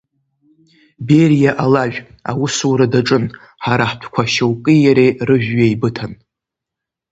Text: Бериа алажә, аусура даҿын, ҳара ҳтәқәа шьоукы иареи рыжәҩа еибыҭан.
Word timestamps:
Бериа 1.07 1.51
алажә, 1.63 1.99
аусура 2.29 2.85
даҿын, 2.91 3.25
ҳара 3.63 3.85
ҳтәқәа 3.91 4.23
шьоукы 4.33 4.73
иареи 4.79 5.11
рыжәҩа 5.27 5.65
еибыҭан. 5.67 6.11